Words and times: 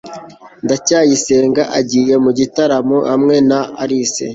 ndacyayisenga 0.65 1.63
agiye 1.79 2.15
mu 2.23 2.31
gitaramo 2.39 2.97
hamwe 3.11 3.35
na 3.49 3.59
alice 3.81 4.25